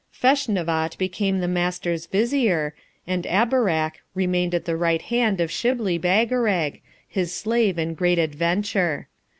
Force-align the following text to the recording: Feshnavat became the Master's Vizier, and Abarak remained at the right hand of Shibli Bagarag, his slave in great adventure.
Feshnavat 0.11 0.97
became 0.97 1.41
the 1.41 1.47
Master's 1.47 2.07
Vizier, 2.07 2.73
and 3.05 3.23
Abarak 3.27 3.99
remained 4.15 4.55
at 4.55 4.65
the 4.65 4.75
right 4.75 4.99
hand 5.03 5.39
of 5.39 5.51
Shibli 5.51 5.99
Bagarag, 5.99 6.81
his 7.07 7.31
slave 7.35 7.77
in 7.77 7.93
great 7.93 8.17
adventure. 8.17 9.09